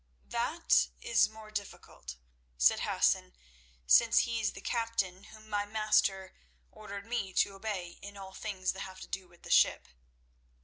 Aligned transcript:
"That 0.29 0.87
is 0.99 1.29
more 1.29 1.51
difficult," 1.51 2.15
said 2.57 2.79
Hassan, 2.79 3.33
"since 3.85 4.21
he 4.21 4.41
is 4.41 4.53
the 4.53 4.59
captain 4.59 5.25
whom 5.25 5.47
my 5.47 5.67
master 5.67 6.33
ordered 6.71 7.05
me 7.05 7.33
to 7.33 7.53
obey 7.53 7.99
in 8.01 8.17
all 8.17 8.33
things 8.33 8.71
that 8.71 8.79
have 8.79 8.99
to 9.01 9.07
do 9.07 9.27
with 9.27 9.43
the 9.43 9.51
ship." 9.51 9.87